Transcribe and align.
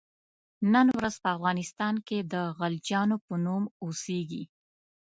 نن 0.73 0.87
ورځ 0.97 1.15
په 1.23 1.27
افغانستان 1.37 1.95
کې 2.07 2.17
د 2.33 2.35
غلجیانو 2.57 3.15
په 3.25 3.33
نوم 3.45 3.63
اوسیږي. 3.83 4.43